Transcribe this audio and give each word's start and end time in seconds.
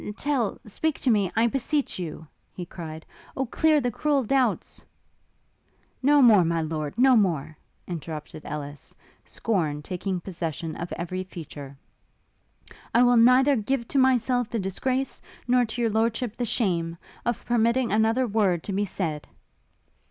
'Tell 0.17 0.57
speak 0.65 0.99
to 0.99 1.11
me, 1.11 1.31
I 1.35 1.45
beseech 1.45 1.99
you!' 1.99 2.25
he 2.55 2.65
cried, 2.65 3.05
'Oh 3.37 3.45
clear 3.45 3.79
the 3.79 3.91
cruel 3.91 4.23
doubts' 4.23 4.83
'No 6.01 6.23
more, 6.23 6.43
my 6.43 6.59
lord, 6.59 6.97
no 6.97 7.15
more!' 7.15 7.55
interrupted 7.85 8.41
Ellis, 8.43 8.95
scorn 9.25 9.83
taking 9.83 10.19
possession 10.19 10.75
of 10.75 10.91
every 10.93 11.23
feature; 11.23 11.77
'I 12.95 13.03
will 13.03 13.17
neither 13.17 13.55
give 13.55 13.87
to 13.89 13.99
myself 13.99 14.49
the 14.49 14.57
disgrace, 14.57 15.21
nor 15.47 15.65
to 15.65 15.81
your 15.81 15.91
lordship 15.91 16.35
the 16.35 16.45
shame, 16.45 16.97
of 17.23 17.45
permitting 17.45 17.91
another 17.91 18.25
word 18.25 18.63
to 18.63 18.73
be 18.73 18.85
said!' 18.85 19.27